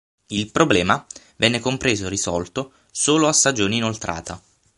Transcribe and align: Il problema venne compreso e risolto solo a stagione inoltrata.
Il 0.29 0.49
problema 0.49 1.05
venne 1.35 1.59
compreso 1.59 2.07
e 2.07 2.09
risolto 2.09 2.71
solo 2.91 3.27
a 3.27 3.33
stagione 3.33 3.75
inoltrata. 3.75 4.41